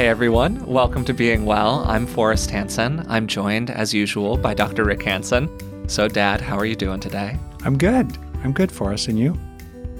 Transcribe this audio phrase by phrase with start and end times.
[0.00, 1.84] Hey everyone, welcome to Being Well.
[1.86, 3.04] I'm Forrest Hanson.
[3.06, 4.82] I'm joined, as usual, by Dr.
[4.82, 5.50] Rick Hanson.
[5.90, 7.36] So, Dad, how are you doing today?
[7.66, 8.16] I'm good.
[8.42, 9.08] I'm good, Forrest.
[9.08, 9.38] And you?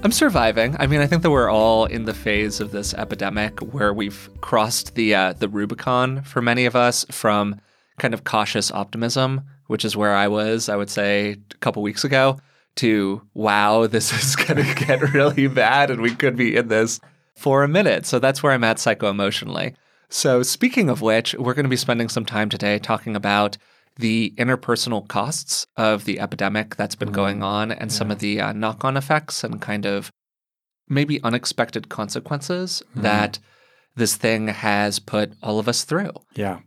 [0.01, 0.75] I'm surviving.
[0.79, 4.27] I mean, I think that we're all in the phase of this epidemic where we've
[4.41, 7.61] crossed the uh, the Rubicon for many of us from
[7.99, 12.03] kind of cautious optimism, which is where I was, I would say, a couple weeks
[12.03, 12.39] ago,
[12.77, 16.99] to wow, this is going to get really bad and we could be in this
[17.35, 18.07] for a minute.
[18.07, 19.75] So that's where I'm at psycho emotionally.
[20.13, 23.57] So, speaking of which, we're going to be spending some time today talking about
[23.95, 27.45] the interpersonal costs of the epidemic that's been going mm-hmm.
[27.45, 27.97] on and yeah.
[27.97, 30.11] some of the uh, knock on effects and kind of
[30.89, 33.03] maybe unexpected consequences mm.
[33.03, 33.39] that
[33.95, 36.11] this thing has put all of us through.
[36.35, 36.59] Yeah.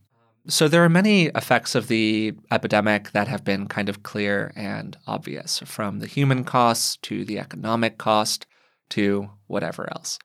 [0.48, 4.96] So there are many effects of the epidemic that have been kind of clear and
[5.06, 8.46] obvious, from the human cost to the economic cost
[8.90, 10.18] to whatever else.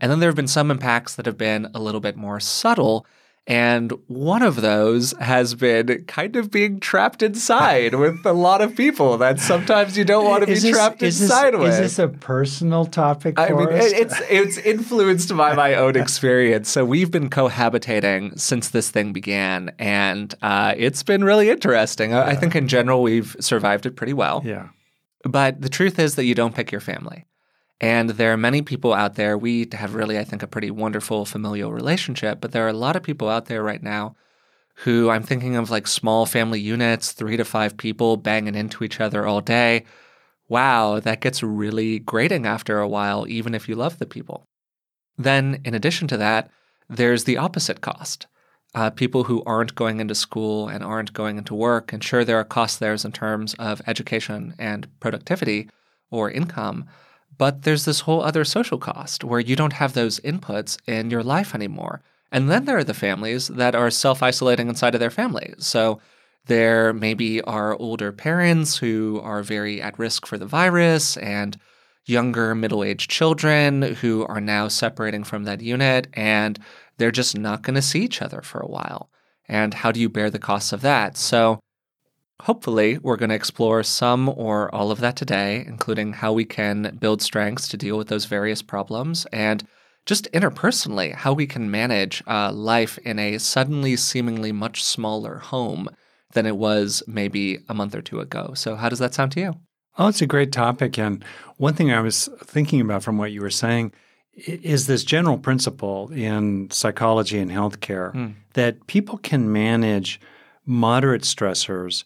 [0.00, 3.06] And then there have been some impacts that have been a little bit more subtle
[3.48, 8.74] and one of those has been kind of being trapped inside with a lot of
[8.74, 11.72] people that sometimes you don't want to be this, trapped inside this, with.
[11.74, 13.38] Is this a personal topic?
[13.38, 13.92] I mean, us?
[13.92, 16.68] it's it's influenced by my own experience.
[16.68, 22.10] So we've been cohabitating since this thing began, and uh, it's been really interesting.
[22.10, 22.24] Yeah.
[22.24, 24.42] I think in general we've survived it pretty well.
[24.44, 24.70] Yeah.
[25.22, 27.26] But the truth is that you don't pick your family.
[27.80, 29.36] And there are many people out there.
[29.36, 32.96] We have really, I think, a pretty wonderful familial relationship, but there are a lot
[32.96, 34.16] of people out there right now
[34.80, 39.00] who I'm thinking of like small family units, three to five people banging into each
[39.00, 39.84] other all day.
[40.48, 44.46] Wow, that gets really grating after a while, even if you love the people.
[45.18, 46.50] Then, in addition to that,
[46.88, 48.26] there's the opposite cost.
[48.74, 52.38] Uh, people who aren't going into school and aren't going into work, and sure, there
[52.38, 55.70] are costs there in terms of education and productivity
[56.10, 56.84] or income,
[57.38, 61.22] but there's this whole other social cost where you don't have those inputs in your
[61.22, 62.02] life anymore.
[62.32, 65.54] And then there are the families that are self isolating inside of their family.
[65.58, 66.00] So
[66.46, 71.58] there maybe are older parents who are very at risk for the virus and
[72.06, 76.58] younger middle aged children who are now separating from that unit and
[76.98, 79.10] they're just not going to see each other for a while.
[79.48, 81.16] And how do you bear the costs of that?
[81.16, 81.60] So
[82.42, 86.96] Hopefully, we're going to explore some or all of that today, including how we can
[87.00, 89.66] build strengths to deal with those various problems and
[90.04, 95.88] just interpersonally, how we can manage uh, life in a suddenly seemingly much smaller home
[96.32, 98.52] than it was maybe a month or two ago.
[98.54, 99.54] So, how does that sound to you?
[99.98, 100.98] Oh, it's a great topic.
[100.98, 101.24] And
[101.56, 103.92] one thing I was thinking about from what you were saying
[104.34, 108.34] is this general principle in psychology and healthcare mm.
[108.52, 110.20] that people can manage
[110.66, 112.04] moderate stressors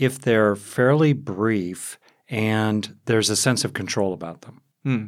[0.00, 4.62] if they're fairly brief and there's a sense of control about them.
[4.82, 5.04] Hmm.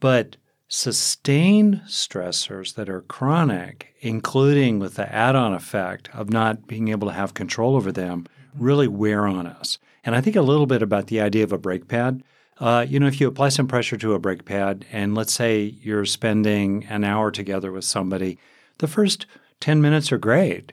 [0.00, 0.36] But
[0.68, 7.08] sustained stressors that are chronic, including with the add on effect of not being able
[7.08, 9.78] to have control over them, really wear on us.
[10.04, 12.22] And I think a little bit about the idea of a brake pad.
[12.60, 15.62] Uh, you know, if you apply some pressure to a brake pad, and let's say
[15.80, 18.38] you're spending an hour together with somebody,
[18.78, 19.26] the first
[19.60, 20.72] 10 minutes are great.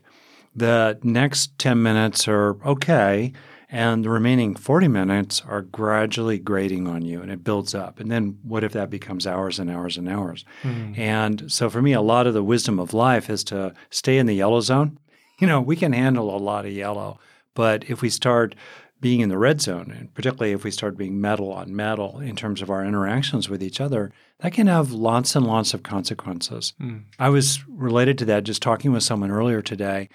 [0.56, 3.34] The next 10 minutes are okay.
[3.70, 8.00] And the remaining 40 minutes are gradually grating on you and it builds up.
[8.00, 10.46] And then what if that becomes hours and hours and hours?
[10.64, 10.98] Mm.
[10.98, 14.28] And so for me, a lot of the wisdom of life is to stay in
[14.28, 15.00] the yellow zone.
[15.38, 17.20] You know, we can handle a lot of yellow,
[17.56, 18.56] but if we start
[19.02, 22.38] being in the red zone, and particularly if we start being metal on metal in
[22.38, 26.72] terms of our interactions with each other, that can have lots and lots of consequences.
[26.82, 27.04] Mm.
[27.20, 30.08] I was related to that just talking with someone earlier today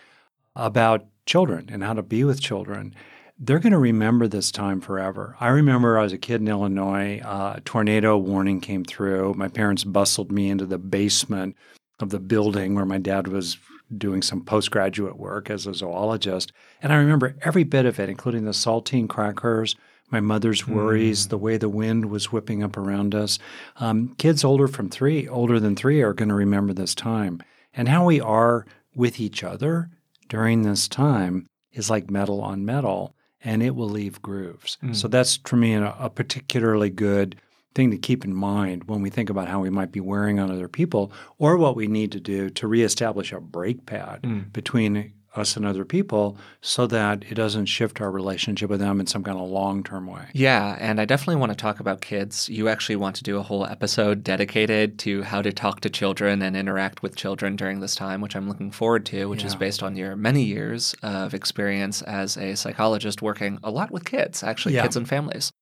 [0.54, 2.94] about children and how to be with children.
[3.38, 5.36] They're going to remember this time forever.
[5.40, 9.34] I remember I was a kid in Illinois, uh, a tornado warning came through.
[9.34, 11.56] My parents bustled me into the basement
[12.00, 13.58] of the building where my dad was
[13.96, 16.52] doing some postgraduate work as a zoologist.
[16.82, 19.74] And I remember every bit of it, including the saltine crackers,
[20.10, 21.30] my mother's worries, mm.
[21.30, 23.38] the way the wind was whipping up around us.
[23.76, 27.42] Um, kids older from three, older than three, are going to remember this time.
[27.72, 29.90] And how we are with each other
[30.30, 34.78] during this time is like metal on metal and it will leave grooves.
[34.82, 34.96] Mm.
[34.96, 37.36] So that's for me a, a, particularly good
[37.74, 40.50] thing to keep in mind when we think about how we might be wearing on
[40.50, 44.52] other people or what we need to do to reestablish a brake pad mm.
[44.52, 49.06] between us and other people so that it doesn't shift our relationship with them in
[49.06, 50.26] some kind of long term way.
[50.32, 50.76] Yeah.
[50.80, 52.48] And I definitely want to talk about kids.
[52.48, 56.42] You actually want to do a whole episode dedicated to how to talk to children
[56.42, 59.48] and interact with children during this time, which I'm looking forward to, which yeah.
[59.48, 64.04] is based on your many years of experience as a psychologist working a lot with
[64.04, 64.82] kids, actually, yeah.
[64.82, 65.52] kids and families.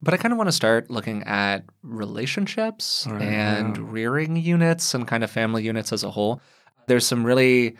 [0.00, 3.82] But I kind of want to start looking at relationships right, and yeah.
[3.86, 6.40] rearing units and kind of family units as a whole.
[6.88, 7.76] There's some really,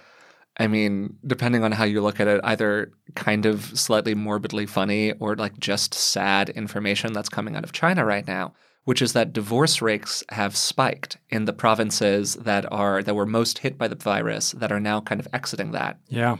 [0.59, 5.13] I mean, depending on how you look at it, either kind of slightly morbidly funny
[5.13, 8.53] or like just sad information that's coming out of China right now,
[8.85, 13.59] which is that divorce rates have spiked in the provinces that are that were most
[13.59, 15.99] hit by the virus that are now kind of exiting that.
[16.09, 16.37] Yeah.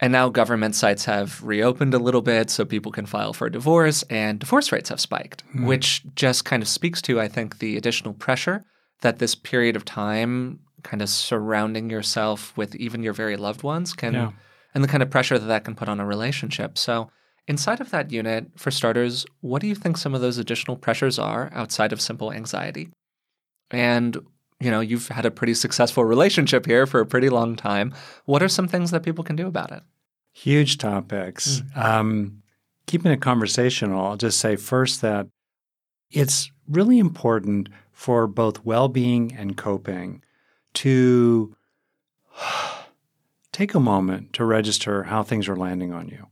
[0.00, 3.52] And now government sites have reopened a little bit so people can file for a
[3.52, 5.66] divorce, and divorce rates have spiked, mm.
[5.66, 8.64] which just kind of speaks to, I think, the additional pressure
[9.00, 13.92] that this period of time, kind of surrounding yourself with even your very loved ones,
[13.92, 14.30] can, yeah.
[14.74, 16.78] and the kind of pressure that that can put on a relationship.
[16.78, 17.10] So,
[17.46, 21.18] inside of that unit, for starters, what do you think some of those additional pressures
[21.18, 22.90] are outside of simple anxiety?
[23.70, 24.16] And
[24.60, 27.94] you know, you've had a pretty successful relationship here for a pretty long time.
[28.24, 29.82] What are some things that people can do about it?
[30.32, 31.62] Huge topics.
[31.76, 31.84] Mm.
[31.84, 32.42] Um,
[32.86, 35.28] keeping it conversational, I'll just say first that
[36.10, 40.22] it's really important for both well being and coping
[40.74, 41.56] to
[43.52, 46.26] take a moment to register how things are landing on you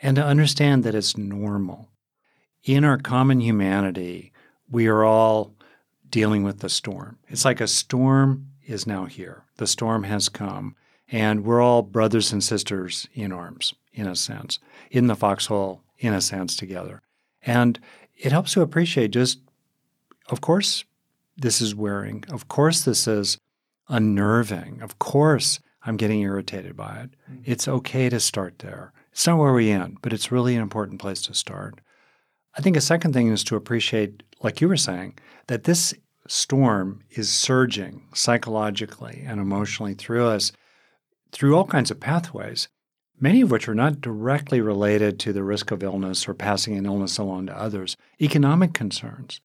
[0.00, 1.88] and to understand that it's normal.
[2.64, 4.32] In our common humanity,
[4.70, 5.54] we are all
[6.10, 7.18] dealing with the storm.
[7.28, 9.44] It's like a storm is now here.
[9.56, 10.76] The storm has come,
[11.10, 14.58] and we're all brothers and sisters in arms, in a sense,
[14.90, 17.02] in the foxhole, in a sense, together.
[17.42, 17.78] And
[18.16, 19.40] it helps to appreciate just,
[20.28, 20.84] of course,
[21.36, 22.24] this is wearing.
[22.30, 23.38] Of course, this is
[23.88, 24.80] unnerving.
[24.82, 27.10] Of course, I'm getting irritated by it.
[27.30, 27.42] Mm-hmm.
[27.44, 28.92] It's okay to start there.
[29.12, 31.80] It's not where we end, but it's really an important place to start.
[32.56, 35.94] I think a second thing is to appreciate, like you were saying, that this
[36.26, 40.52] storm is surging psychologically and emotionally through us
[41.32, 42.68] through all kinds of pathways,
[43.20, 46.86] many of which are not directly related to the risk of illness or passing an
[46.86, 47.96] illness along to others.
[48.20, 49.40] Economic concerns.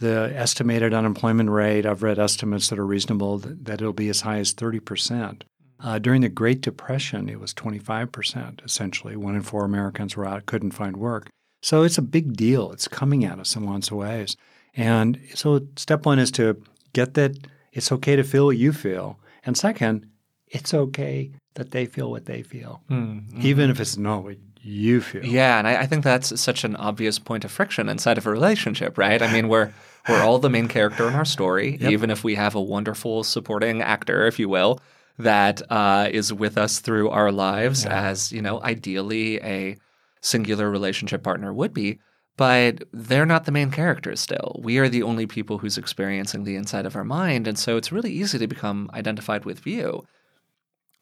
[0.00, 4.22] The estimated unemployment rate, I've read estimates that are reasonable that, that it'll be as
[4.22, 5.42] high as 30%.
[5.82, 9.16] Uh, during the Great Depression, it was 25%, essentially.
[9.16, 11.28] One in four Americans were out, couldn't find work.
[11.62, 12.72] So it's a big deal.
[12.72, 14.36] It's coming at us in lots of ways.
[14.74, 16.62] And so step one is to
[16.92, 17.36] get that
[17.72, 19.18] it's okay to feel what you feel.
[19.44, 20.06] And second,
[20.48, 23.40] it's okay that they feel what they feel, mm-hmm.
[23.42, 25.24] even if it's not what you feel.
[25.24, 28.30] Yeah, and I, I, think that's such an obvious point of friction inside of a
[28.30, 29.20] relationship, right?
[29.20, 29.72] I mean, we're
[30.08, 31.90] we're all the main character in our story, yep.
[31.90, 34.80] even if we have a wonderful supporting actor, if you will,
[35.18, 38.08] that uh, is with us through our lives, yeah.
[38.08, 39.76] as you know, ideally a
[40.20, 41.98] singular relationship partner would be.
[42.36, 44.58] But they're not the main characters still.
[44.62, 47.46] We are the only people who's experiencing the inside of our mind.
[47.46, 50.06] And so it's really easy to become identified with you.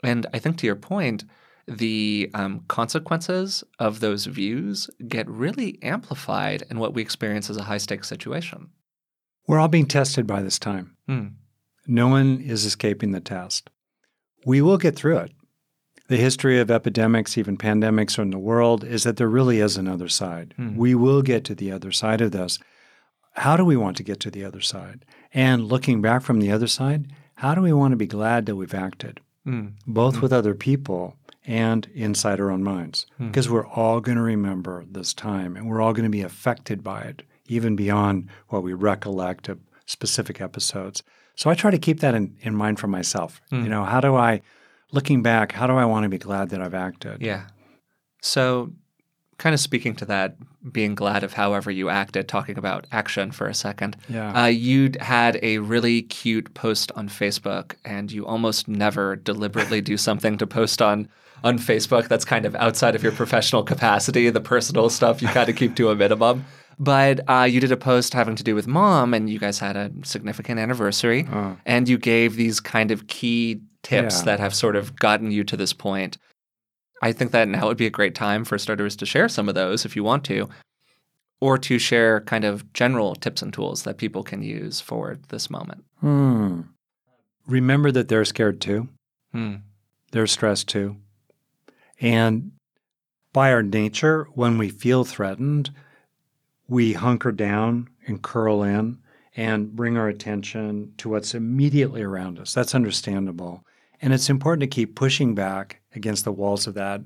[0.02, 1.24] And I think to your point,
[1.68, 7.64] the um, consequences of those views get really amplified in what we experience as a
[7.64, 8.70] high stakes situation.
[9.46, 10.96] We're all being tested by this time.
[11.06, 11.26] Hmm.
[11.86, 13.70] No one is escaping the test.
[14.44, 15.32] We will get through it
[16.08, 20.08] the history of epidemics, even pandemics in the world, is that there really is another
[20.08, 20.54] side.
[20.58, 20.76] Mm.
[20.76, 22.58] We will get to the other side of this.
[23.34, 25.04] How do we want to get to the other side?
[25.32, 28.56] And looking back from the other side, how do we want to be glad that
[28.56, 29.72] we've acted, mm.
[29.86, 30.22] both mm.
[30.22, 31.14] with other people
[31.48, 33.06] and inside our own minds?
[33.18, 33.54] Because hmm.
[33.54, 37.00] we're all going to remember this time and we're all going to be affected by
[37.02, 41.02] it, even beyond what we recollect of specific episodes.
[41.34, 43.40] So I try to keep that in, in mind for myself.
[43.50, 43.64] Hmm.
[43.64, 44.42] You know, how do I
[44.92, 47.22] looking back, how do I want to be glad that I've acted?
[47.22, 47.46] Yeah.
[48.20, 48.72] So,
[49.38, 50.36] kind of speaking to that,
[50.72, 53.96] being glad of however you acted, talking about action for a second.
[54.08, 54.42] Yeah.
[54.42, 59.96] Uh, you had a really cute post on Facebook, and you almost never deliberately do
[59.96, 61.08] something to post on
[61.44, 64.30] on Facebook that's kind of outside of your professional capacity.
[64.30, 66.44] The personal stuff you kind of keep to a minimum.
[66.78, 69.76] But uh, you did a post having to do with mom, and you guys had
[69.76, 71.54] a significant anniversary, uh.
[71.66, 74.24] and you gave these kind of key tips yeah.
[74.26, 76.18] that have sort of gotten you to this point.
[77.02, 79.54] I think that now would be a great time for starters to share some of
[79.54, 80.48] those if you want to,
[81.40, 85.50] or to share kind of general tips and tools that people can use for this
[85.50, 85.84] moment.
[86.00, 86.62] Hmm.
[87.46, 88.88] Remember that they're scared too.
[89.32, 89.56] Hmm.
[90.12, 90.96] They're stressed too.
[92.00, 92.52] And
[93.32, 95.70] by our nature, when we feel threatened,
[96.68, 98.98] we hunker down and curl in
[99.36, 102.52] and bring our attention to what's immediately around us.
[102.52, 103.64] That's understandable.
[104.00, 107.02] And it's important to keep pushing back against the walls of that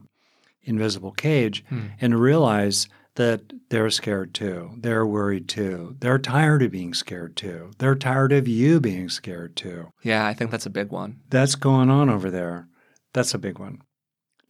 [0.64, 1.87] invisible cage hmm.
[2.00, 4.70] and realize that they're scared too.
[4.78, 5.96] They're worried too.
[6.00, 7.70] They're tired of being scared too.
[7.78, 9.92] They're tired of you being scared too.
[10.02, 11.20] Yeah, I think that's a big one.
[11.28, 12.68] That's going on over there.
[13.12, 13.82] That's a big one.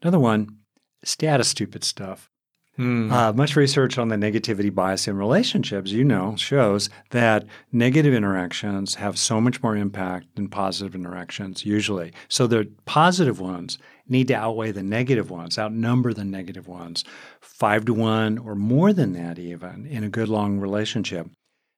[0.02, 0.58] Another one,
[1.04, 2.28] status stupid stuff.
[2.78, 3.12] Mm.
[3.12, 8.94] Uh, much research on the negativity bias in relationships, you know, shows that negative interactions
[8.94, 12.12] have so much more impact than positive interactions usually.
[12.28, 13.76] So the positive ones
[14.08, 17.04] need to outweigh the negative ones, outnumber the negative ones,
[17.40, 21.28] five to one or more than that, even in a good long relationship.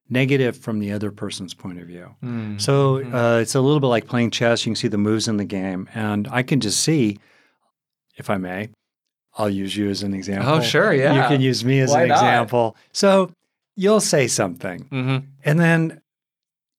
[0.08, 2.14] Negative from the other person's point of view.
[2.22, 2.60] Mm.
[2.60, 3.14] So mm-hmm.
[3.14, 4.64] uh, it's a little bit like playing chess.
[4.64, 5.88] You can see the moves in the game.
[5.94, 7.18] And I can just see,
[8.16, 8.70] if I may,
[9.36, 10.52] I'll use you as an example.
[10.52, 10.92] Oh, sure.
[10.92, 11.22] Yeah.
[11.22, 12.18] You can use me as Why an not?
[12.18, 12.76] example.
[12.92, 13.32] So
[13.76, 14.84] you'll say something.
[14.84, 15.26] Mm-hmm.
[15.44, 16.00] And then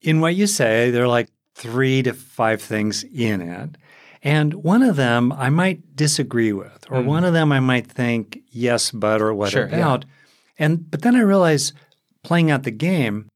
[0.01, 3.77] in what you say, there are like three to five things in it.
[4.23, 7.05] And one of them I might disagree with, or mm.
[7.05, 10.03] one of them I might think, yes, but, or what sure, about.
[10.05, 10.65] Yeah.
[10.65, 11.73] And but then I realize
[12.23, 13.27] playing out the game,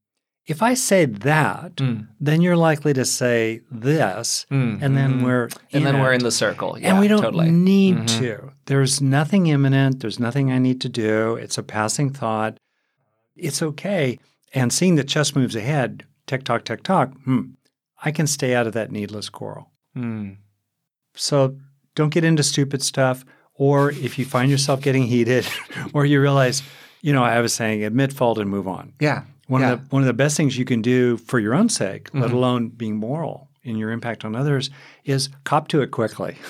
[0.50, 2.08] if I say that, mm.
[2.18, 4.82] then you're likely to say this, mm.
[4.82, 5.24] and then mm.
[5.24, 6.00] we're and then it.
[6.00, 7.52] we're in the circle, yeah, and we don't totally.
[7.52, 8.18] need mm-hmm.
[8.18, 8.52] to.
[8.66, 10.00] There's nothing imminent.
[10.00, 11.36] There's nothing I need to do.
[11.36, 12.58] It's a passing thought.
[13.36, 14.18] It's okay.
[14.52, 17.52] And seeing that chess moves ahead, tick tock, tick tock, hmm,
[18.02, 19.70] I can stay out of that needless quarrel.
[19.96, 20.38] Mm.
[21.14, 21.56] So
[21.94, 23.24] don't get into stupid stuff.
[23.54, 25.46] Or if you find yourself getting heated,
[25.94, 26.62] or you realize,
[27.02, 28.94] you know, I was saying admit fault and move on.
[28.98, 29.22] Yeah.
[29.50, 29.72] One yeah.
[29.72, 32.20] of the one of the best things you can do for your own sake, mm-hmm.
[32.20, 34.70] let alone being moral in your impact on others,
[35.04, 36.36] is cop to it quickly.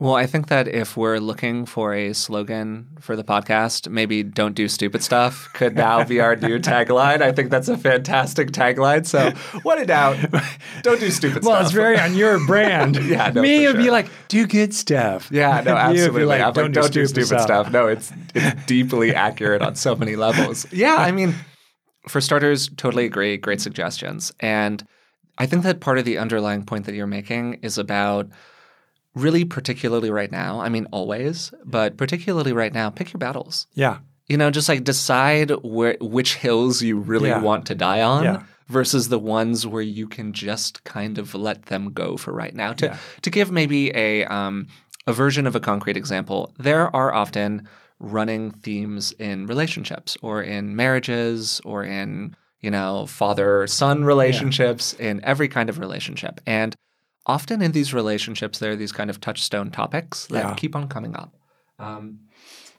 [0.00, 4.54] Well, I think that if we're looking for a slogan for the podcast, maybe don't
[4.54, 7.22] do stupid stuff could now be our new tagline.
[7.22, 9.06] I think that's a fantastic tagline.
[9.06, 9.30] So,
[9.62, 10.16] what a doubt.
[10.82, 11.52] Don't do stupid well, stuff.
[11.52, 12.96] Well, it's very on your brand.
[13.04, 13.82] yeah, no, Me would sure.
[13.84, 15.28] be like, do good stuff.
[15.30, 16.24] Yeah, no, absolutely.
[16.24, 17.42] Like, don't, like, do, don't do stupid, stuff.
[17.42, 17.70] stuff.
[17.70, 20.66] No, it's, it's deeply accurate on so many levels.
[20.72, 21.36] Yeah, I mean,
[22.08, 23.36] for starters, totally agree.
[23.36, 24.32] Great suggestions.
[24.40, 24.86] And
[25.38, 28.28] I think that part of the underlying point that you're making is about–
[29.14, 33.66] really particularly right now, I mean always, but particularly right now, pick your battles.
[33.74, 33.98] Yeah.
[34.28, 37.40] You know, just like decide where which hills you really yeah.
[37.40, 38.42] want to die on yeah.
[38.68, 42.72] versus the ones where you can just kind of let them go for right now.
[42.74, 42.98] To yeah.
[43.22, 44.66] to give maybe a um,
[45.06, 47.68] a version of a concrete example, there are often
[48.04, 55.22] running themes in relationships or in marriages or in you know father son relationships in
[55.24, 56.76] every kind of relationship and
[57.26, 60.54] often in these relationships, there are these kind of touchstone topics that yeah.
[60.54, 61.34] keep on coming up.
[61.78, 62.20] Um,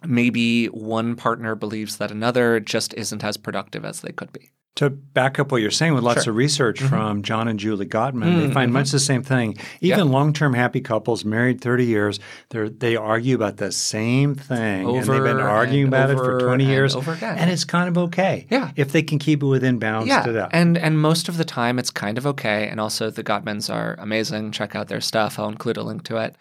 [0.05, 4.51] maybe one partner believes that another just isn't as productive as they could be.
[4.75, 6.31] To back up what you're saying, with lots sure.
[6.31, 6.89] of research mm-hmm.
[6.89, 8.47] from John and Julie Gottman, mm-hmm.
[8.47, 9.57] they find much the same thing.
[9.79, 15.07] Even long-term happy couples, married 30 years, they argue about the same thing, over and
[15.07, 17.37] they've been arguing about it for 20 years, over again.
[17.37, 18.47] and it's kind of okay.
[18.49, 20.09] Yeah, if they can keep it within bounds.
[20.09, 22.67] Yeah, and and most of the time it's kind of okay.
[22.67, 24.51] And also the Gottmans are amazing.
[24.51, 25.39] Check out their stuff.
[25.39, 26.35] I'll include a link to it.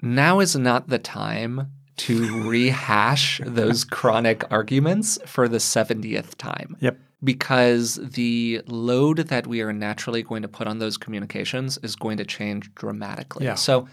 [0.00, 6.76] Now is not the time to rehash those chronic arguments for the 70th time.
[6.80, 11.96] Yep because the load that we are naturally going to put on those communications is
[11.96, 13.44] going to change dramatically.
[13.44, 13.54] Yeah.
[13.54, 13.88] So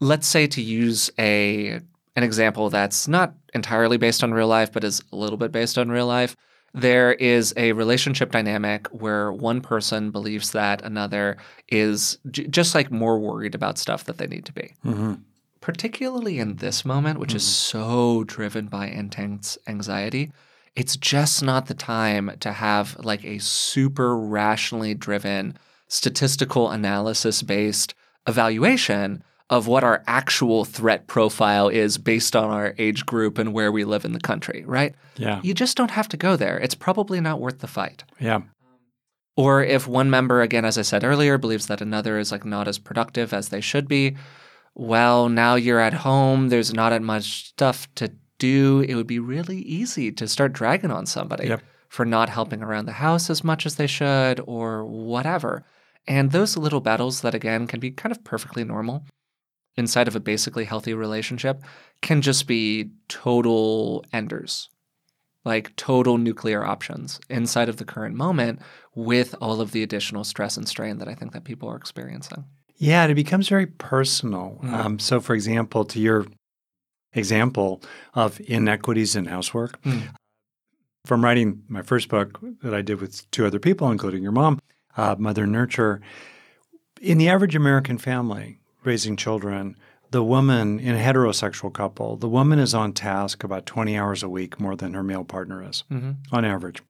[0.00, 1.80] let's say to use a
[2.14, 5.78] an example that's not entirely based on real life but is a little bit based
[5.78, 6.36] on real life.
[6.72, 12.90] There is a relationship dynamic where one person believes that another is j- just like
[12.90, 14.74] more worried about stuff that they need to be.
[14.84, 15.14] Mm-hmm.
[15.62, 17.38] Particularly in this moment, which mm-hmm.
[17.38, 20.32] is so driven by intense anxiety,
[20.76, 27.94] it's just not the time to have like a super rationally driven, statistical analysis based
[28.28, 33.70] evaluation of what our actual threat profile is based on our age group and where
[33.70, 34.94] we live in the country, right?
[35.16, 35.40] Yeah.
[35.42, 36.58] You just don't have to go there.
[36.58, 38.04] It's probably not worth the fight.
[38.18, 38.42] Yeah.
[39.36, 42.66] Or if one member, again, as I said earlier, believes that another is like not
[42.66, 44.16] as productive as they should be,
[44.74, 49.18] well, now you're at home, there's not as much stuff to do, it would be
[49.18, 51.62] really easy to start dragging on somebody yep.
[51.88, 55.64] for not helping around the house as much as they should or whatever.
[56.06, 59.04] And those little battles that, again, can be kind of perfectly normal
[59.76, 61.62] inside of a basically healthy relationship
[62.02, 64.68] can just be total enders,
[65.44, 68.60] like total nuclear options inside of the current moment
[68.94, 72.44] with all of the additional stress and strain that I think that people are experiencing.
[72.76, 74.58] Yeah, it becomes very personal.
[74.62, 74.74] Mm-hmm.
[74.74, 76.26] Um, so, for example, to your
[77.16, 77.82] example
[78.14, 79.80] of inequities in housework.
[79.82, 80.14] Mm.
[81.04, 84.60] From writing my first book that I did with two other people, including your mom,
[84.96, 86.00] uh, Mother Nurture,
[87.00, 89.76] in the average American family raising children,
[90.10, 94.28] the woman in a heterosexual couple, the woman is on task about 20 hours a
[94.28, 96.12] week more than her male partner is mm-hmm.
[96.32, 96.82] on average.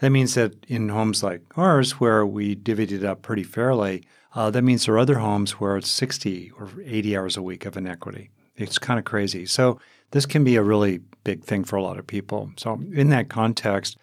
[0.00, 4.02] That means that in homes like ours, where we divvied it up pretty fairly,
[4.34, 7.64] uh, that means there are other homes where it's 60 or 80 hours a week
[7.66, 8.30] of inequity.
[8.56, 9.46] It's kind of crazy.
[9.46, 9.78] So
[10.12, 12.52] This can be a really big thing for a lot of people.
[12.56, 13.96] So, in that context,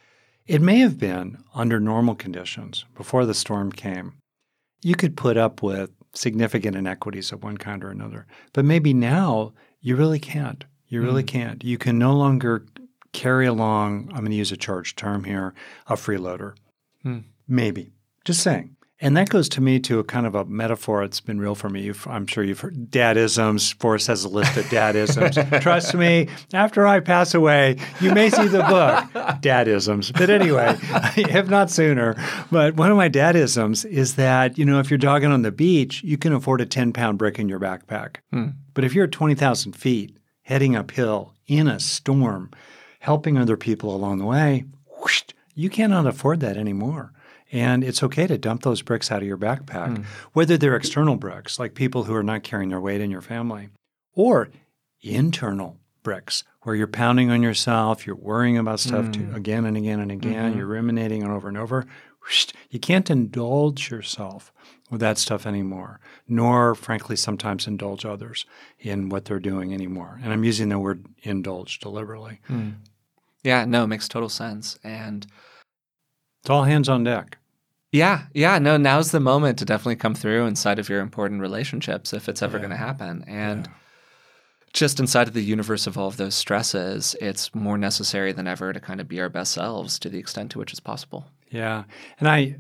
[0.47, 4.13] it may have been under normal conditions before the storm came.
[4.81, 8.25] You could put up with significant inequities of one kind or another.
[8.53, 10.65] But maybe now you really can't.
[10.87, 11.27] You really mm.
[11.27, 11.63] can't.
[11.63, 12.65] You can no longer
[13.13, 15.53] carry along, I'm going to use a charged term here,
[15.87, 16.55] a freeloader.
[17.05, 17.25] Mm.
[17.47, 17.91] Maybe.
[18.25, 18.75] Just saying.
[19.01, 21.69] And that goes to me to a kind of a metaphor that's been real for
[21.69, 21.83] me.
[21.83, 23.73] You've, I'm sure you've heard dadisms.
[23.75, 25.61] Forrest has a list of dadisms.
[25.61, 29.05] Trust me, after I pass away, you may see the book,
[29.41, 30.11] Dadisms.
[30.11, 30.75] But anyway,
[31.15, 32.15] if not sooner.
[32.51, 36.03] But one of my dadisms is that, you know, if you're jogging on the beach,
[36.03, 38.17] you can afford a 10 pound brick in your backpack.
[38.33, 38.49] Hmm.
[38.73, 42.51] But if you're at 20,000 feet, heading uphill in a storm,
[42.99, 44.65] helping other people along the way,
[44.99, 45.23] whoosh,
[45.55, 47.13] you cannot afford that anymore.
[47.51, 50.05] And it's okay to dump those bricks out of your backpack, mm.
[50.33, 53.69] whether they're external bricks, like people who are not carrying their weight in your family,
[54.13, 54.49] or
[55.01, 59.31] internal bricks, where you're pounding on yourself, you're worrying about stuff mm.
[59.31, 60.57] to, again and again and again, mm-hmm.
[60.59, 61.85] you're ruminating on over and over.
[62.69, 64.53] You can't indulge yourself
[64.91, 68.45] with that stuff anymore, nor, frankly, sometimes indulge others
[68.77, 70.19] in what they're doing anymore.
[70.23, 72.41] And I'm using the word indulge deliberately.
[72.47, 72.75] Mm.
[73.43, 74.77] Yeah, no, it makes total sense.
[74.83, 75.25] And
[76.41, 77.38] it's all hands on deck.
[77.91, 82.13] Yeah, yeah, no, now's the moment to definitely come through inside of your important relationships
[82.13, 82.61] if it's ever yeah.
[82.61, 83.23] going to happen.
[83.27, 83.73] And yeah.
[84.73, 88.73] just inside of the universe of all of those stresses, it's more necessary than ever
[88.73, 91.25] to kind of be our best selves to the extent to which it's possible.
[91.49, 91.85] Yeah.
[92.19, 92.57] And I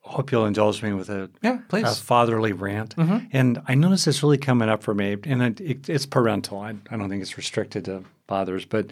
[0.00, 1.84] hope you'll indulge me with a, yeah, please.
[1.84, 2.96] a fatherly rant.
[2.96, 3.26] Mm-hmm.
[3.32, 6.60] And I notice this really coming up for me, and it, it, it's parental.
[6.60, 8.86] I, I don't think it's restricted to fathers, but,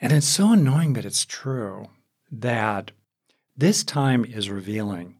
[0.00, 1.88] and it's so annoying, but it's true
[2.30, 2.92] that
[3.56, 5.16] this time is revealing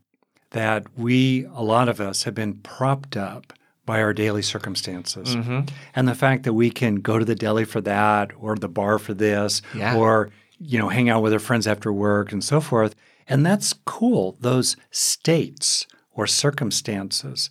[0.51, 3.53] that we, a lot of us, have been propped up
[3.85, 5.35] by our daily circumstances.
[5.35, 5.61] Mm-hmm.
[5.95, 8.99] And the fact that we can go to the deli for that or the bar
[8.99, 9.97] for this yeah.
[9.97, 12.95] or you know hang out with our friends after work and so forth.
[13.27, 14.37] And that's cool.
[14.41, 17.51] Those states or circumstances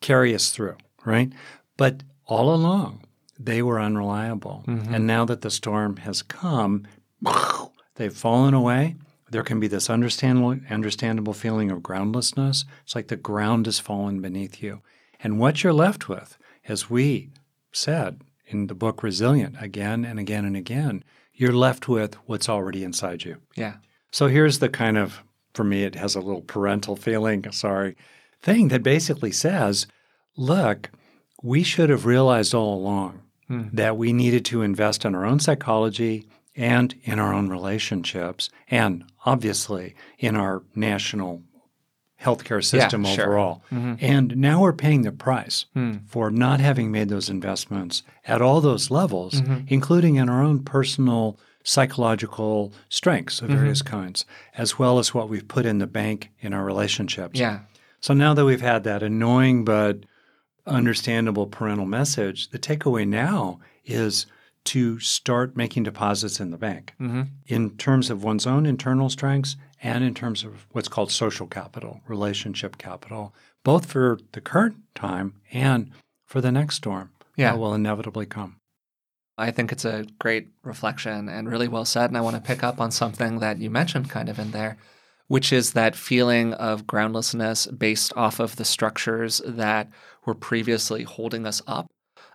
[0.00, 1.32] carry us through, right?
[1.76, 3.04] But all along,
[3.38, 4.64] they were unreliable.
[4.66, 4.94] Mm-hmm.
[4.94, 6.86] And now that the storm has come,
[7.94, 8.96] they've fallen away
[9.30, 12.64] there can be this understandable, understandable feeling of groundlessness.
[12.84, 14.82] It's like the ground has fallen beneath you.
[15.22, 17.30] And what you're left with, as we
[17.72, 22.82] said in the book Resilient again and again and again, you're left with what's already
[22.82, 23.36] inside you.
[23.54, 23.76] Yeah.
[24.10, 25.22] So here's the kind of,
[25.54, 27.96] for me, it has a little parental feeling, sorry,
[28.42, 29.86] thing that basically says,
[30.36, 30.90] look,
[31.42, 33.68] we should have realized all along hmm.
[33.72, 36.26] that we needed to invest in our own psychology
[36.60, 41.42] and in our own relationships, and obviously in our national
[42.22, 43.62] healthcare system yeah, overall.
[43.70, 43.78] Sure.
[43.78, 43.94] Mm-hmm.
[44.04, 46.06] And now we're paying the price mm.
[46.06, 49.64] for not having made those investments at all those levels, mm-hmm.
[49.68, 53.56] including in our own personal psychological strengths of mm-hmm.
[53.56, 57.40] various kinds, as well as what we've put in the bank in our relationships.
[57.40, 57.60] Yeah.
[58.00, 60.00] So now that we've had that annoying but
[60.66, 64.26] understandable parental message, the takeaway now is–
[64.64, 67.22] to start making deposits in the bank mm-hmm.
[67.46, 72.00] in terms of one's own internal strengths and in terms of what's called social capital,
[72.06, 75.90] relationship capital, both for the current time and
[76.26, 77.52] for the next storm yeah.
[77.52, 78.56] that will inevitably come.
[79.38, 82.10] I think it's a great reflection and really well said.
[82.10, 84.76] And I want to pick up on something that you mentioned kind of in there,
[85.28, 89.88] which is that feeling of groundlessness based off of the structures that
[90.26, 91.86] were previously holding us up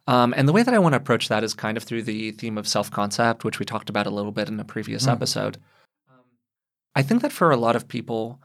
[0.08, 2.32] um, and the way that I want to approach that is kind of through the
[2.32, 5.12] theme of self concept, which we talked about a little bit in a previous mm.
[5.12, 5.58] episode.
[6.10, 6.24] Um,
[6.96, 8.40] I think that for a lot of people,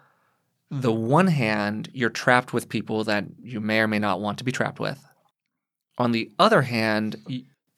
[0.70, 4.44] the one hand, you're trapped with people that you may or may not want to
[4.44, 5.04] be trapped with.
[5.98, 7.16] On the other hand,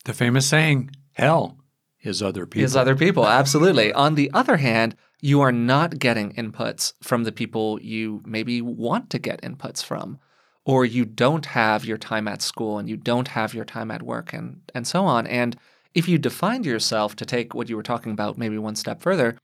[0.04, 1.58] the famous saying, hell
[2.02, 2.64] is other people.
[2.64, 3.92] Is other people, absolutely.
[3.92, 9.10] On the other hand, you are not getting inputs from the people you maybe want
[9.10, 10.18] to get inputs from
[10.64, 14.02] or you don't have your time at school and you don't have your time at
[14.02, 15.56] work and and so on and
[15.94, 19.36] if you defined yourself to take what you were talking about maybe one step further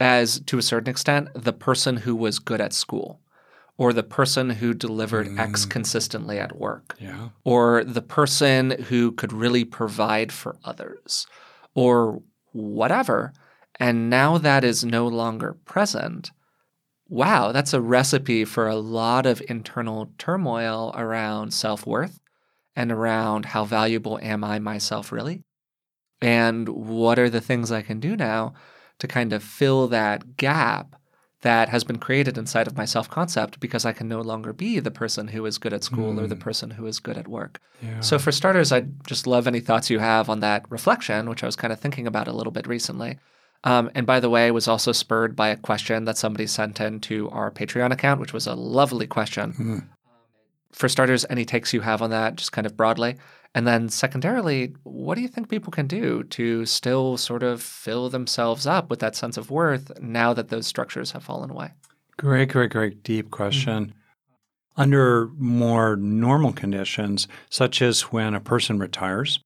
[0.00, 3.20] as to a certain extent the person who was good at school
[3.76, 5.38] or the person who delivered mm.
[5.38, 7.28] x consistently at work yeah.
[7.44, 11.26] or the person who could really provide for others
[11.74, 12.22] or
[12.52, 13.32] whatever
[13.80, 16.30] and now that is no longer present
[17.08, 22.20] wow, that's a recipe for a lot of internal turmoil around self worth
[22.76, 25.42] and around how valuable am I myself really?
[26.20, 28.54] And what are the things I can do now
[28.98, 30.96] to kind of fill that gap
[31.42, 34.80] that has been created inside of my self concept because I can no longer be
[34.80, 36.20] the person who is good at school mm.
[36.20, 36.40] or the hmm.
[36.40, 37.60] person who is good at work.
[37.80, 38.00] Yeah.
[38.00, 41.46] So, for starters, I'd just love any thoughts you have on that reflection, which I
[41.46, 43.18] was kind of thinking about a little bit recently.
[43.64, 47.00] Um, and by the way, was also spurred by a question that somebody sent in
[47.00, 49.52] to our Patreon account, which was a lovely question.
[49.52, 49.88] Mm.
[50.72, 53.16] For starters, any takes you have on that, just kind of broadly?
[53.54, 58.10] And then, secondarily, what do you think people can do to still sort of fill
[58.10, 61.72] themselves up with that sense of worth now that those structures have fallen away?
[62.16, 63.86] Great, great, great, deep question.
[63.86, 63.92] Mm-hmm.
[64.80, 69.40] Under more normal conditions, such as when a person retires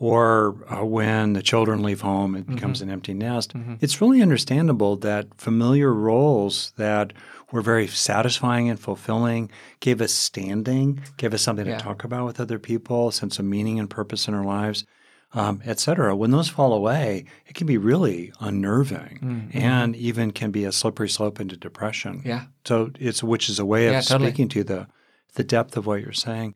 [0.00, 2.88] or uh, when the children leave home, it becomes mm-hmm.
[2.88, 3.74] an empty nest, mm-hmm.
[3.80, 7.12] it's really understandable that familiar roles that
[7.50, 11.76] were very satisfying and fulfilling, gave us standing, gave us something yeah.
[11.76, 14.84] to talk about with other people, sense of meaning and purpose in our lives,
[15.32, 16.14] um, et cetera.
[16.14, 19.58] When those fall away, it can be really unnerving mm-hmm.
[19.58, 22.22] and even can be a slippery slope into depression.
[22.24, 22.44] Yeah.
[22.64, 24.30] So it's which is a way of yeah, totally.
[24.30, 24.86] speaking to the
[25.34, 26.54] the depth of what you're saying.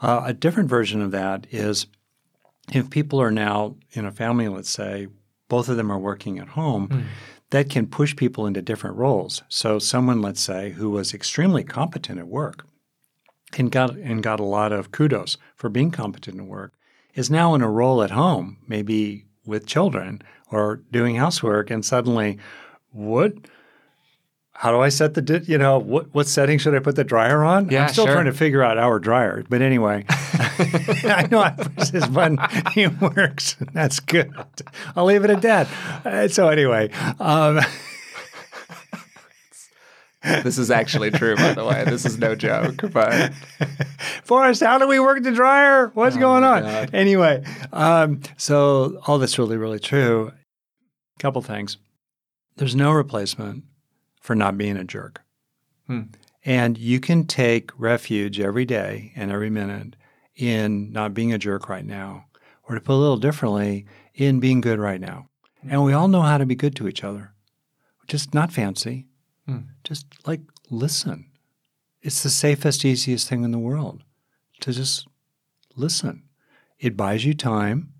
[0.00, 1.86] Uh, a different version of that is
[2.72, 5.08] if people are now in a family, let's say,
[5.48, 7.04] both of them are working at home, mm
[7.50, 9.42] that can push people into different roles.
[9.48, 12.66] So someone, let's say, who was extremely competent at work
[13.58, 16.74] and got and got a lot of kudos for being competent at work,
[17.14, 22.38] is now in a role at home, maybe with children or doing housework, and suddenly,
[22.92, 23.32] what
[24.60, 27.02] how do I set the di- you know what what setting should I put the
[27.02, 27.70] dryer on?
[27.70, 28.12] Yeah, I'm still sure.
[28.12, 32.38] trying to figure out our dryer, but anyway, I know I press this button,
[32.76, 33.56] it works.
[33.72, 34.34] That's good.
[34.94, 35.66] I'll leave it at that.
[36.04, 36.90] Uh, so anyway.
[37.18, 37.60] Um,
[40.22, 41.84] this is actually true, by the way.
[41.86, 42.82] This is no joke.
[42.92, 43.32] But
[44.24, 45.90] Forrest, how do we work the dryer?
[45.94, 46.64] What's oh going on?
[46.64, 46.90] God.
[46.92, 47.42] Anyway,
[47.72, 50.32] um, so all that's really, really true.
[51.18, 51.78] Couple things.
[52.56, 53.64] There's no replacement
[54.20, 55.22] for not being a jerk.
[55.86, 56.02] Hmm.
[56.44, 59.96] And you can take refuge every day and every minute
[60.36, 62.26] in not being a jerk right now,
[62.62, 65.26] or to put a little differently, in being good right now.
[65.68, 67.32] And we all know how to be good to each other.
[68.06, 69.06] Just not fancy.
[69.46, 69.58] Hmm.
[69.84, 71.26] Just like listen.
[72.02, 74.02] It's the safest, easiest thing in the world
[74.60, 75.06] to just
[75.76, 76.22] listen.
[76.78, 77.92] It buys you time.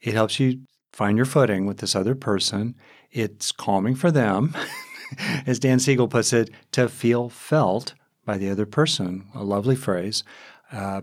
[0.00, 2.74] It helps you find your footing with this other person.
[3.10, 4.54] It's calming for them.
[5.46, 7.94] as Dan Siegel puts it, to feel felt
[8.24, 9.26] by the other person.
[9.34, 10.24] A lovely phrase.
[10.70, 11.02] Uh,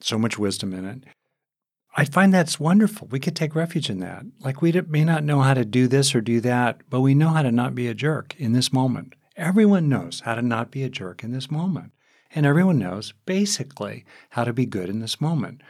[0.00, 1.04] so much wisdom in it.
[1.96, 3.08] I find that's wonderful.
[3.10, 4.24] We could take refuge in that.
[4.40, 7.30] Like we may not know how to do this or do that, but we know
[7.30, 9.14] how to not be a jerk in this moment.
[9.36, 11.92] Everyone knows how to not be a jerk in this moment.
[12.34, 15.62] And everyone knows basically how to be good in this moment.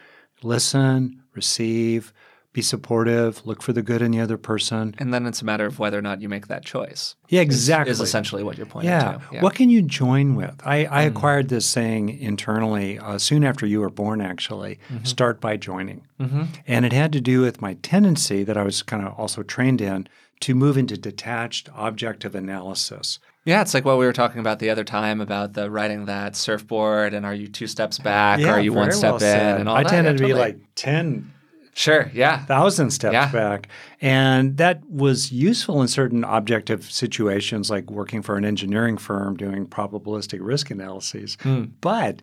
[0.43, 2.13] Listen, receive,
[2.53, 4.95] be supportive, look for the good in the other person.
[4.99, 7.15] And then it's a matter of whether or not you make that choice.
[7.29, 7.91] Yeah, exactly.
[7.91, 9.13] Is, is essentially what you're pointing yeah.
[9.13, 9.23] to.
[9.33, 9.43] Yeah.
[9.43, 10.61] What can you join with?
[10.65, 15.05] I, I mm acquired this saying internally uh, soon after you were born, actually mm-hmm.
[15.05, 16.07] start by joining.
[16.21, 16.45] Mm-hmm.
[16.67, 19.81] And it had to do with my tendency that I was kind of also trained
[19.81, 20.07] in
[20.41, 23.19] to move into detached objective analysis.
[23.45, 26.37] Yeah, it's like what we were talking about the other time about the writing that
[26.37, 29.61] surfboard and are you two steps back yeah, or are you one step well in
[29.61, 29.93] and all I that.
[29.93, 30.53] I tended yeah, to totally.
[30.53, 31.33] be like 10
[31.79, 32.45] Sure, yeah.
[32.45, 33.31] Thousand steps yeah.
[33.31, 33.69] back.
[34.01, 39.65] And that was useful in certain objective situations, like working for an engineering firm doing
[39.65, 41.37] probabilistic risk analyses.
[41.43, 41.71] Mm.
[41.81, 42.23] But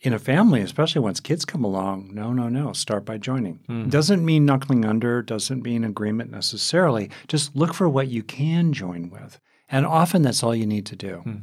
[0.00, 3.60] in a family, especially once kids come along, no, no, no, start by joining.
[3.68, 3.90] Mm.
[3.90, 7.10] Doesn't mean knuckling under, doesn't mean agreement necessarily.
[7.28, 9.38] Just look for what you can join with.
[9.68, 11.22] And often that's all you need to do.
[11.26, 11.42] Mm.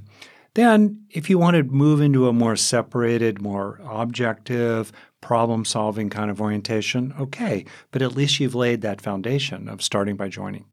[0.58, 4.92] Then, if you want to move into a more separated, more objective,
[5.22, 10.16] problem solving kind of orientation, okay, but at least you've laid that foundation of starting
[10.16, 10.66] by joining.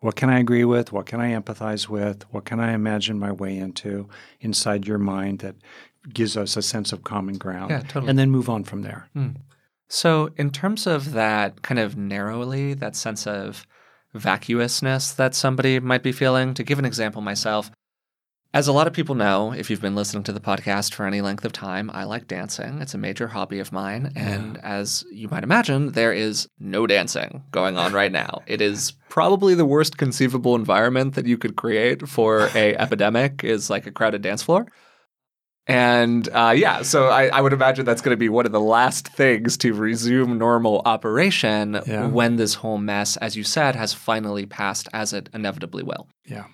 [0.00, 0.90] What can I agree with?
[0.90, 2.24] What can I empathize with?
[2.32, 4.08] What can I imagine my way into
[4.40, 5.54] inside your mind that
[6.12, 7.70] gives us a sense of common ground?
[7.70, 8.10] Yeah, totally.
[8.10, 9.08] And then move on from there.
[9.14, 9.36] Mm.
[9.88, 13.64] So, in terms of that kind of narrowly, that sense of
[14.12, 17.70] vacuousness that somebody might be feeling, to give an example myself,
[18.54, 21.20] as a lot of people know, if you've been listening to the podcast for any
[21.20, 22.80] length of time, I like dancing.
[22.80, 24.12] It's a major hobby of mine.
[24.14, 24.76] And yeah.
[24.78, 28.42] as you might imagine, there is no dancing going on right now.
[28.46, 33.70] It is probably the worst conceivable environment that you could create for a epidemic is
[33.70, 34.68] like a crowded dance floor.
[35.66, 38.60] And uh, yeah, so I, I, would imagine that's going to be one of the
[38.60, 42.06] last things to resume normal operation yeah.
[42.06, 46.06] when this whole mess, as you said, has finally passed as it inevitably will.
[46.26, 46.44] Yeah.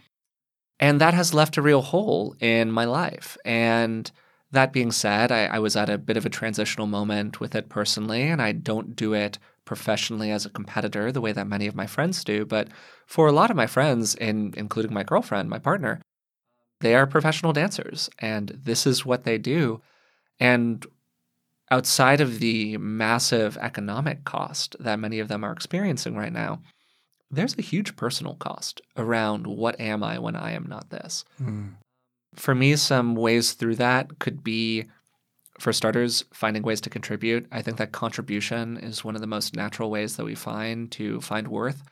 [0.81, 3.37] And that has left a real hole in my life.
[3.45, 4.11] And
[4.51, 7.69] that being said, I, I, was at a bit of a transitional moment with it
[7.69, 11.77] personally, and I don't do it professionally as a competitor the way that many of
[11.77, 12.69] my friends do, but
[13.07, 16.01] for a lot of my friends, and including my girlfriend, my partner,
[16.81, 19.81] they are professional dancers and this is what they do.
[20.41, 20.85] And
[21.71, 26.63] outside of the massive economic cost that many of them are experiencing right now,
[27.31, 31.25] there's a huge personal cost around what am I when I am not this.
[31.41, 31.75] Mm.
[32.35, 34.87] For me, some ways through that could be,
[35.59, 37.47] for starters, finding ways to contribute.
[37.53, 41.21] I think that contribution is one of the most natural ways that we find to
[41.21, 41.83] find worth.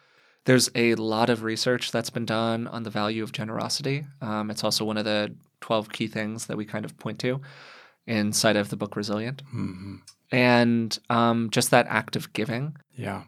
[0.44, 4.06] There's a lot of research that's been done on the value of generosity.
[4.22, 7.40] Um, it's also one of the 12 key things that we kind of point to
[8.06, 9.42] inside of the book Resilient.
[9.54, 9.96] Mm-hmm.
[10.32, 12.76] And um, just that act of giving.
[12.94, 13.24] Yeah.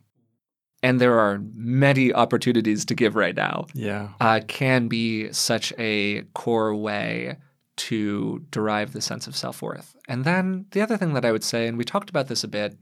[0.83, 3.67] And there are many opportunities to give right now.
[3.75, 4.11] Yeah.
[4.21, 7.37] Uh, can be such a core way
[7.77, 9.97] to derive the sense of self worth.
[10.09, 12.49] And then the other thing that I would say, and we talked about this a
[12.49, 12.77] bit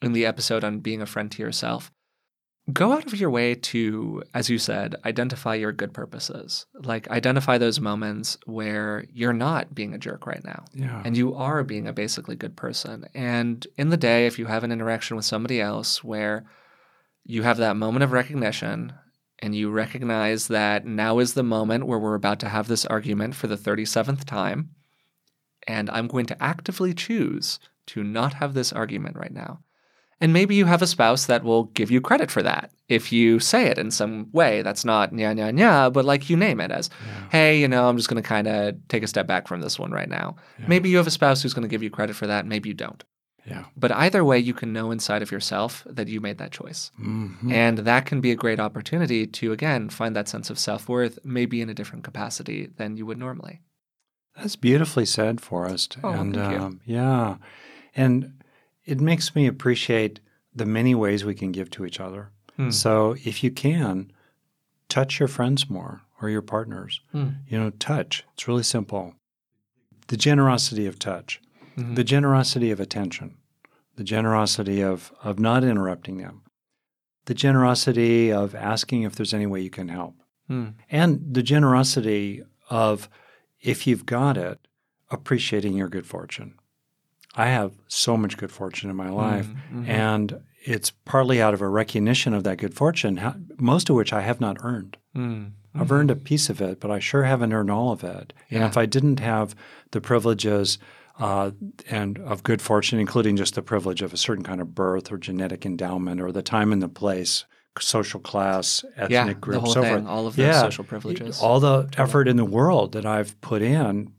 [0.00, 1.90] in the episode on being a friend to yourself,
[2.72, 6.66] go out of your way to, as you said, identify your good purposes.
[6.74, 10.64] Like identify those moments where you're not being a jerk right now.
[10.72, 11.02] Yeah.
[11.04, 13.06] And you are being a basically good person.
[13.14, 16.44] And in the day, if you have an interaction with somebody else where
[17.24, 18.92] you have that moment of recognition
[19.38, 23.34] and you recognize that now is the moment where we're about to have this argument
[23.34, 24.70] for the 37th time,
[25.66, 27.58] and I'm going to actively choose
[27.88, 29.60] to not have this argument right now
[30.22, 33.40] and maybe you have a spouse that will give you credit for that if you
[33.40, 36.70] say it in some way that's not nya nya nya, but like you name it
[36.70, 37.28] as, yeah.
[37.30, 39.80] hey, you know, I'm just going to kind of take a step back from this
[39.80, 40.36] one right now.
[40.60, 40.66] Yeah.
[40.68, 42.46] Maybe you have a spouse who's going to give you credit for that.
[42.46, 43.02] Maybe you don't.
[43.44, 43.64] Yeah.
[43.76, 46.92] But either way, you can know inside of yourself that you made that choice.
[47.00, 47.52] Mm-hmm.
[47.52, 51.18] And that can be a great opportunity to, again, find that sense of self worth,
[51.24, 53.60] maybe in a different capacity than you would normally.
[54.36, 55.98] That's beautifully said, Forrest.
[56.02, 56.94] Oh, and thank um, you.
[56.96, 57.36] yeah.
[57.94, 58.42] And
[58.84, 60.20] it makes me appreciate
[60.54, 62.30] the many ways we can give to each other.
[62.56, 62.70] Hmm.
[62.70, 64.12] So if you can,
[64.88, 67.00] touch your friends more or your partners.
[67.12, 67.28] Hmm.
[67.48, 68.24] You know, touch.
[68.34, 69.14] It's really simple.
[70.08, 71.40] The generosity of touch,
[71.76, 71.94] mm-hmm.
[71.94, 73.36] the generosity of attention,
[73.96, 76.42] the generosity of, of not interrupting them,
[77.26, 80.14] the generosity of asking if there's any way you can help,
[80.48, 80.68] hmm.
[80.90, 83.08] and the generosity of,
[83.60, 84.66] if you've got it,
[85.10, 86.54] appreciating your good fortune.
[87.34, 89.88] I have so much good fortune in my mm, life, mm-hmm.
[89.88, 94.20] and it's partly out of a recognition of that good fortune, most of which I
[94.20, 94.96] have not earned.
[95.16, 95.80] Mm-hmm.
[95.80, 98.32] I've earned a piece of it, but I sure haven't earned all of it.
[98.50, 98.58] Yeah.
[98.58, 99.54] And if I didn't have
[99.92, 100.78] the privileges
[101.22, 101.52] uh,
[101.88, 105.16] and of good fortune, including just the privilege of a certain kind of birth or
[105.16, 107.44] genetic endowment or the time and the place,
[107.78, 110.06] social class, ethnic yeah, group, the whole so thing, forth.
[110.08, 113.62] all of those yeah, social privileges, all the effort in the world that I've put
[113.62, 114.12] in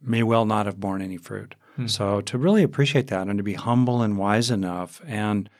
[0.00, 1.56] may well not have borne any fruit.
[1.74, 1.88] Hmm.
[1.88, 5.50] So to really appreciate that and to be humble and wise enough and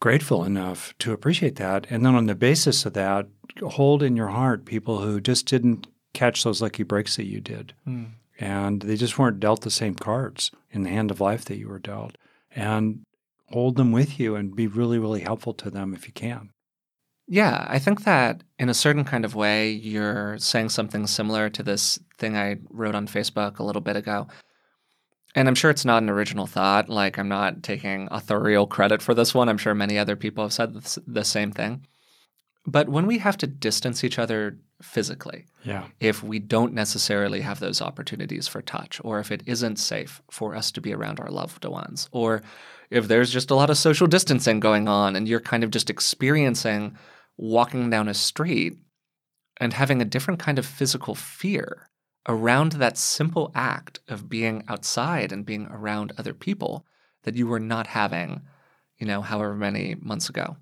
[0.00, 1.86] grateful enough to appreciate that.
[1.88, 3.26] And then on the basis of that,
[3.62, 7.72] hold in your heart people who just didn't catch those lucky breaks that you did.
[7.84, 8.04] Hmm.
[8.38, 11.68] And they just weren't dealt the same cards in the hand of life that you
[11.68, 12.16] were dealt.
[12.54, 13.02] And
[13.48, 16.50] hold them with you and be really, really helpful to them if you can.
[17.26, 21.62] Yeah, I think that in a certain kind of way, you're saying something similar to
[21.62, 24.28] this thing I wrote on Facebook a little bit ago
[25.34, 26.88] and I'm sure it's not an original thought.
[26.88, 29.48] Like, I'm not taking authorial credit for this one.
[29.48, 30.74] I'm sure many other people have said
[31.06, 31.86] the same thing.
[32.68, 35.86] But when we have to distance each other physically, yeah.
[36.00, 40.54] if we don't necessarily have those opportunities for touch, or if it isn't safe for
[40.54, 42.42] us to be around our loved ones, or
[42.90, 45.88] if there's just a lot of social distancing going on and you're kind of just
[45.88, 46.94] experiencing
[47.38, 48.76] walking down a street
[49.56, 51.88] and having a different kind of physical fear
[52.28, 56.84] around that simple act of being outside and being around other people
[57.22, 58.42] that you were not having,
[58.98, 60.58] you know, however many months ago.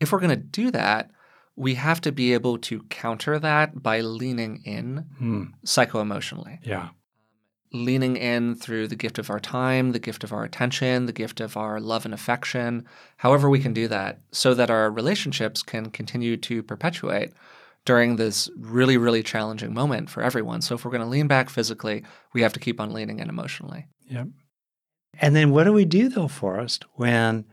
[0.00, 1.12] If we're going to do that,
[1.60, 5.44] we have to be able to counter that by leaning in hmm.
[5.62, 6.58] psycho-emotionally.
[6.62, 6.88] Yeah.
[7.70, 11.38] Leaning in through the gift of our time, the gift of our attention, the gift
[11.38, 12.86] of our love and affection,
[13.18, 17.34] however we can do that, so that our relationships can continue to perpetuate
[17.84, 20.62] during this really, really challenging moment for everyone.
[20.62, 23.28] So if we're going to lean back physically, we have to keep on leaning in
[23.28, 23.86] emotionally.
[24.08, 24.28] Yep.
[25.20, 27.44] And then what do we do though, Forrest, when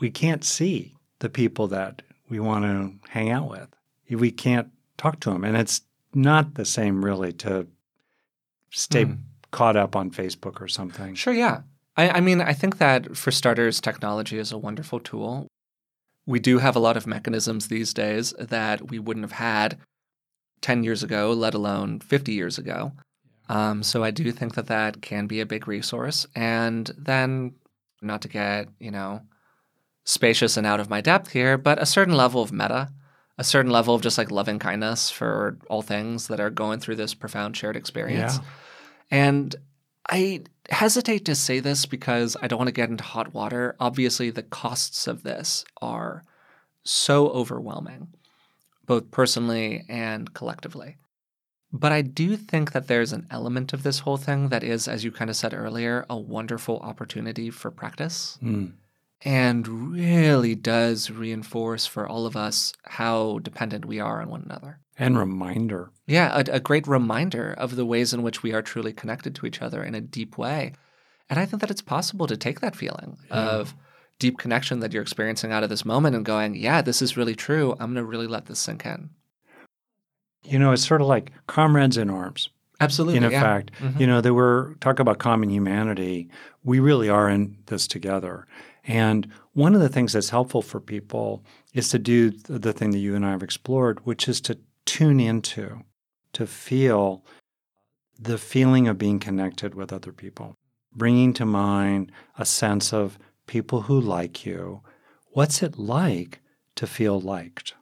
[0.00, 3.68] we can't see the people that we want to hang out with?
[4.08, 5.44] We can't talk to them.
[5.44, 5.82] And it's
[6.14, 7.66] not the same really to
[8.70, 9.18] stay mm.
[9.50, 11.14] caught up on Facebook or something.
[11.14, 11.62] Sure, yeah.
[11.96, 15.48] I, I mean, I think that for starters, technology is a wonderful tool
[16.30, 19.78] we do have a lot of mechanisms these days that we wouldn't have had
[20.60, 22.92] 10 years ago, let alone 50 years ago.
[23.48, 26.26] Um, so I do think that that can be a big resource.
[26.36, 27.54] And then,
[28.00, 29.22] not to get, you know,
[30.10, 32.88] spacious and out of my depth here, but a certain level of metta,
[33.38, 36.96] a certain level of just like loving kindness for all things that are going through
[36.96, 38.36] this profound shared experience.
[38.36, 38.44] Yeah.
[39.12, 39.56] And
[40.08, 43.76] I hesitate to say this because I don't want to get into hot water.
[43.78, 46.24] Obviously, the costs of this are
[46.82, 48.08] so overwhelming,
[48.86, 50.96] both personally and collectively.
[51.72, 55.04] But I do think that there's an element of this whole thing that is, as
[55.04, 58.72] you kind of said earlier, a wonderful opportunity for practice Mm.
[59.22, 64.78] And really does reinforce for all of us how dependent we are on one another.
[64.98, 65.90] And reminder.
[66.06, 69.46] Yeah, a, a great reminder of the ways in which we are truly connected to
[69.46, 70.74] each other in a deep way.
[71.28, 73.74] And I think that it's possible to take that feeling of
[74.18, 77.34] deep connection that you're experiencing out of this moment and going, yeah, this is really
[77.34, 77.72] true.
[77.72, 79.10] I'm going to really let this sink in.
[80.42, 82.48] You know, it's sort of like comrades in arms.
[82.80, 83.18] Absolutely.
[83.18, 83.60] in yeah.
[83.60, 84.00] Mm-hmm.
[84.00, 86.30] You know, they were talk about common humanity.
[86.64, 88.46] We really are in this together.
[88.84, 92.98] And one of the things that's helpful for people is to do the thing that
[92.98, 95.82] you and I have explored, which is to tune into,
[96.32, 97.24] to feel
[98.18, 100.54] the feeling of being connected with other people,
[100.94, 104.82] bringing to mind a sense of people who like you.
[105.32, 106.40] What's it like
[106.76, 107.74] to feel liked?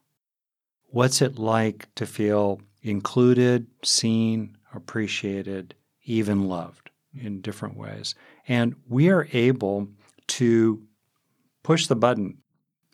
[0.91, 8.15] What's it like to feel included, seen, appreciated, even loved in different ways?
[8.47, 9.89] And we are able
[10.29, 10.83] to
[11.69, 12.39] push the button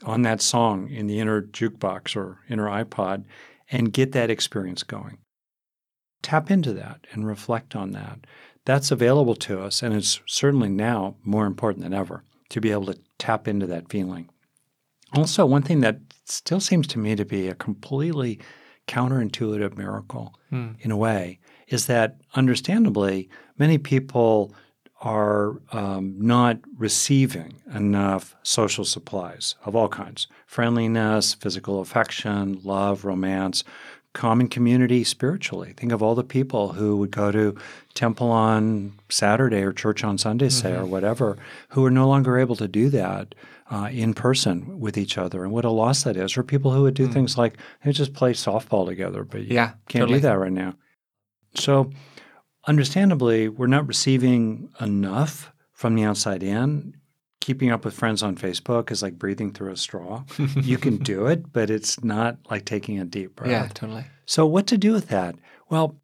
[0.03, 3.23] on that song in the inner jukebox or inner iPod
[3.71, 5.17] and get that experience going.
[6.23, 8.27] Tap into that and reflect on that.
[8.65, 12.87] That's available to us, and it's certainly now more important than ever to be able
[12.87, 14.29] to tap into that feeling.
[15.13, 18.41] Also, one thing that still seems to me to be a completely
[18.89, 20.71] counterintuitive miracle Hmm.
[20.81, 24.53] in a way is that understandably, many people
[25.05, 33.63] are um, not receiving enough social supplies of all kinds friendliness, physical affection, love, romance,
[34.15, 35.75] common community spiritually.
[35.77, 37.55] Think of all the people who would go to
[37.93, 41.37] temple on Saturday or church on Sunday, say, or whatever,
[41.71, 43.35] who are no longer able to do that
[43.71, 46.37] uh, in person with each other, and what a loss that is.
[46.37, 49.73] Or people who would do things like they just play softball together, but you Yeah,
[49.89, 50.21] can't totally.
[50.21, 50.75] do that right now.
[51.57, 51.91] So,
[52.67, 56.97] understandably, we're not receiving enough from the outside in.
[57.41, 60.25] Keeping up with friends on Facebook is like breathing through a straw.
[60.57, 63.51] you can do it, but it's not like taking a deep breath.
[63.51, 64.07] Yeah, totally.
[64.25, 65.35] So, what to do with that?
[65.69, 66.01] Well,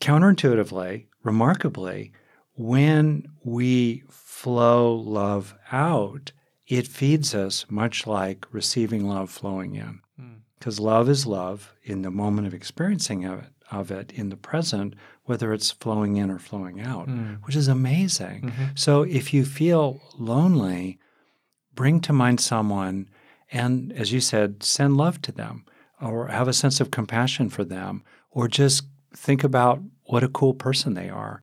[0.00, 2.12] counterintuitively, remarkably,
[2.54, 6.32] when we flow love out,
[6.66, 10.00] it feeds us much like receiving love flowing in.
[10.62, 14.36] Because love is love in the moment of experiencing of it, of it in the
[14.36, 14.94] present,
[15.24, 17.40] whether it's flowing in or flowing out, mm.
[17.42, 18.42] which is amazing.
[18.42, 18.64] Mm-hmm.
[18.76, 21.00] So, if you feel lonely,
[21.74, 23.08] bring to mind someone
[23.50, 25.64] and, as you said, send love to them
[26.00, 30.54] or have a sense of compassion for them or just think about what a cool
[30.54, 31.42] person they are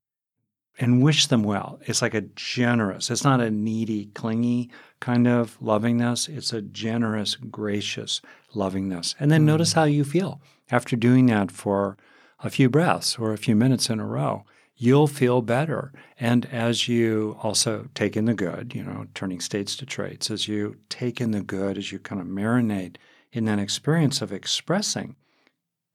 [0.79, 1.77] and wish them well.
[1.81, 6.29] It's like a generous, it's not a needy, clingy kind of lovingness.
[6.29, 8.21] It's a generous, gracious
[8.53, 9.15] lovingness.
[9.19, 9.75] And then notice mm.
[9.75, 11.97] how you feel after doing that for
[12.41, 14.45] a few breaths or a few minutes in a row.
[14.75, 15.91] You'll feel better.
[16.19, 20.47] And as you also take in the good, you know, turning states to traits, as
[20.47, 22.95] you take in the good, as you kind of marinate
[23.33, 25.17] in that experience of expressing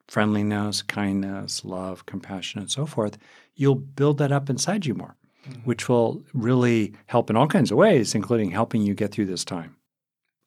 [0.06, 3.16] friendliness, kindness, love, compassion, and so forth,
[3.54, 5.16] you'll build that up inside you more,
[5.48, 5.60] mm-hmm.
[5.60, 9.46] which will really help in all kinds of ways, including helping you get through this
[9.46, 9.76] time.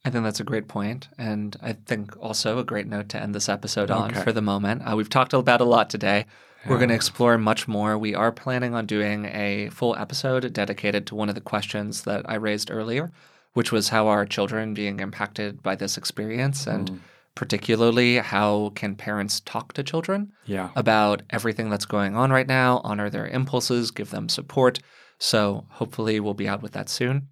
[0.08, 3.36] I think that's a great point, and I think also a great note to end
[3.36, 4.22] this episode on Okay.
[4.24, 4.82] for the moment.
[4.89, 6.26] Uh, we've talked about a lot today.
[6.65, 7.98] We're going to explore much more.
[7.98, 12.22] We are planning on doing a full episode dedicated to one of the questions that
[12.30, 13.12] I raised earlier,
[13.52, 17.02] which was how are children being impacted by this experience, and
[17.36, 20.70] particularly how can parents talk to children Yeah.
[20.76, 24.80] about everything that's going on right now, honor their impulses, give them support.
[25.20, 27.28] So hopefully we'll be out with that soon.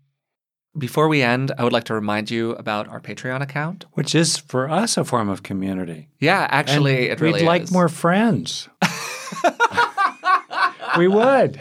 [0.77, 3.85] Before we end, I would like to remind you about our Patreon account.
[3.93, 6.09] Which is for us a form of community.
[6.19, 7.71] Yeah, actually, And it really we'd like is.
[7.71, 8.67] more friends.
[10.97, 11.59] we would.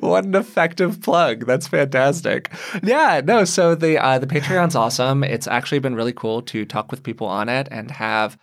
[0.00, 1.46] what an effective plug.
[1.46, 2.50] That's fantastic.
[2.82, 5.24] Yeah, no, so the uh, the Patreon's awesome.
[5.24, 8.38] It's actually been really cool to talk with people on it and have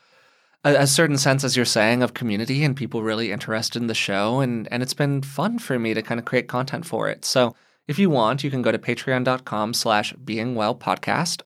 [0.64, 3.96] a, a certain sense, as you're saying, of community and people really interested in the
[3.96, 4.42] show.
[4.42, 7.26] And and it's been fun for me to kind of create content for it.
[7.26, 7.56] So
[7.88, 11.42] if you want, you can go to patreon.com slash being well podcast.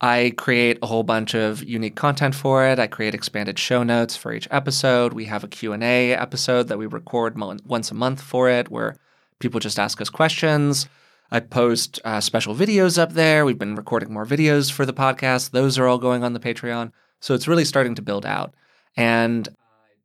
[0.00, 2.78] I create a whole bunch of unique content for it.
[2.78, 5.12] I create expanded show notes for each episode.
[5.12, 8.96] We have a Q&A episode that we record once a month for it where
[9.40, 10.88] people just ask us questions.
[11.30, 13.44] I post uh, special videos up there.
[13.44, 15.50] We've been recording more videos for the podcast.
[15.50, 16.92] Those are all going on the Patreon.
[17.20, 18.54] So it's really starting to build out.
[18.96, 19.48] And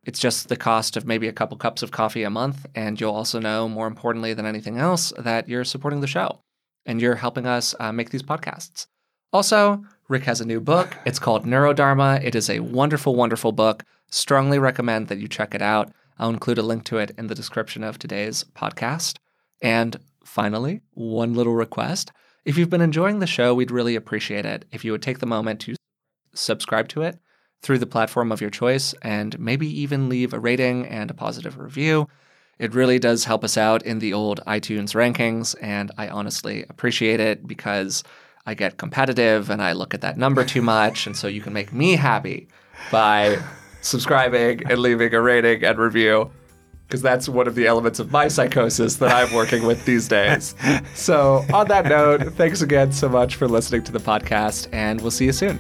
[0.05, 2.65] it's just the cost of maybe a couple cups of coffee a month.
[2.75, 6.39] And you'll also know, more importantly than anything else, that you're supporting the show
[6.85, 8.87] and you're helping us uh, make these podcasts.
[9.33, 10.95] Also, Rick has a new book.
[11.05, 12.23] It's called Neurodharma.
[12.23, 13.83] It is a wonderful, wonderful book.
[14.09, 15.91] Strongly recommend that you check it out.
[16.19, 19.17] I'll include a link to it in the description of today's podcast.
[19.61, 22.11] And finally, one little request.
[22.45, 25.25] If you've been enjoying the show, we'd really appreciate it if you would take the
[25.25, 25.75] moment to
[26.33, 27.17] subscribe to it
[27.66, 31.57] through the platform of your choice and maybe even leave a rating and a positive
[31.57, 32.07] review.
[32.59, 37.20] It really does help us out in the old iTunes rankings, and I honestly appreciate
[37.20, 38.03] it because
[38.45, 41.07] I get competitive and I look at that number too much.
[41.07, 42.47] And so you can make me happy
[42.91, 43.41] by
[43.82, 46.30] subscribing and leaving a rating and review
[46.88, 50.53] because that's one of the elements of my psychosis that I'm working with these days.
[50.93, 55.09] So, on that note, thanks again so much for listening to the podcast, and we'll
[55.09, 55.59] see you soon.